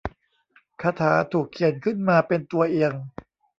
[0.81, 2.93] คาถาถูกเขียนขึ้นมาเป็นตัวเอียง